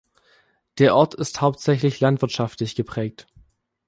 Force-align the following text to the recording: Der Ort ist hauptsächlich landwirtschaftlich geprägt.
Der 0.79 0.95
Ort 0.95 1.13
ist 1.13 1.41
hauptsächlich 1.41 1.99
landwirtschaftlich 1.99 2.73
geprägt. 2.75 3.27